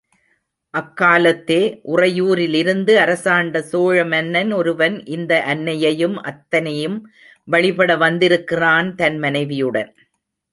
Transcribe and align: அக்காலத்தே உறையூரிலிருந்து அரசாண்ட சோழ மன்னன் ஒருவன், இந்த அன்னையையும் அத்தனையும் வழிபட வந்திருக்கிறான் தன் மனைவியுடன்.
அக்காலத்தே 0.73 1.59
உறையூரிலிருந்து 1.95 2.93
அரசாண்ட 2.95 3.61
சோழ 3.61 3.97
மன்னன் 4.05 4.51
ஒருவன், 4.51 4.95
இந்த 5.05 5.43
அன்னையையும் 5.43 6.17
அத்தனையும் 6.23 6.97
வழிபட 7.47 7.91
வந்திருக்கிறான் 7.97 8.89
தன் 8.95 9.19
மனைவியுடன். 9.19 9.91